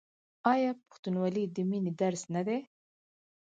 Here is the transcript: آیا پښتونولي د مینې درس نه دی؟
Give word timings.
آیا 0.53 0.71
پښتونولي 0.87 1.43
د 1.55 1.57
مینې 1.69 1.91
درس 2.01 2.21
نه 2.35 2.41
دی؟ 2.47 2.59